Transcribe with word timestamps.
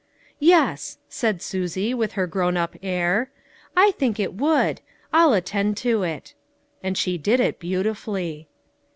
""Yes," 0.39 0.97
said 1.09 1.43
Susie, 1.43 1.93
with 1.93 2.13
her 2.13 2.25
grown 2.25 2.57
up 2.57 2.73
air," 2.81 3.29
I 3.85 3.91
think 3.91 4.19
it 4.19 4.33
would; 4.33 4.81
I'll 5.13 5.33
attend 5.33 5.77
to 5.85 6.01
it." 6.01 6.33
And 6.81 6.97
she 6.97 7.19
did 7.19 7.39
it 7.39 7.59
beautifully. 7.59 8.47